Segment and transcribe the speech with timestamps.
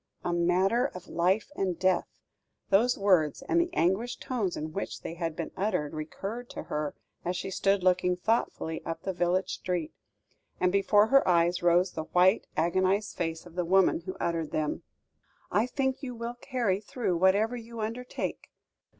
[0.25, 2.07] "A matter of life and death!"
[2.71, 6.95] Those words, and the anguished tones in which they had been uttered, recurred to her,
[7.23, 9.93] as she stood looking thoughtfully up the village street,
[10.59, 14.81] and before her eyes rose the white, agonised face of the woman who uttered them.
[15.51, 18.49] "I think you will carry through whatever you undertake."